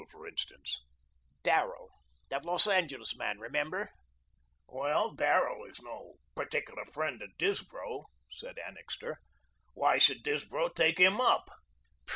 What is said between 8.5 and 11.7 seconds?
Annixter. "Why should Disbrow take him up?"